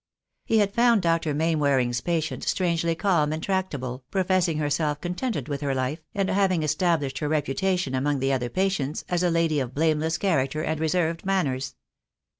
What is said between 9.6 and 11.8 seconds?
blameless character and reserved manners.